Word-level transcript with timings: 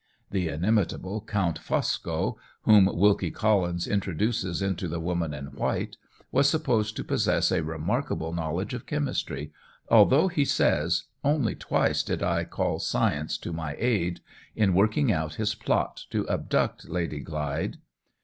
The 0.31 0.47
inimitable 0.47 1.21
Count 1.27 1.59
Fosco, 1.59 2.35
whom 2.63 2.87
Wilkie 2.87 3.29
Collins 3.29 3.85
introduces 3.87 4.59
into 4.59 4.87
"The 4.87 4.99
Woman 4.99 5.31
in 5.31 5.51
White," 5.53 5.97
was 6.31 6.49
supposed 6.49 6.95
to 6.95 7.03
possess 7.03 7.51
a 7.51 7.61
remarkable 7.63 8.33
knowledge 8.33 8.73
of 8.73 8.87
chemistry, 8.87 9.53
although 9.89 10.27
he 10.27 10.43
says, 10.43 11.03
"Only 11.23 11.53
twice 11.53 12.01
did 12.01 12.23
I 12.23 12.45
call 12.45 12.79
science 12.79 13.37
to 13.37 13.53
my 13.53 13.75
aid," 13.77 14.21
in 14.55 14.73
working 14.73 15.11
out 15.11 15.35
his 15.35 15.53
plot 15.53 16.05
to 16.09 16.27
abduct 16.27 16.89
Lady 16.89 17.19
Glyde. 17.19 17.77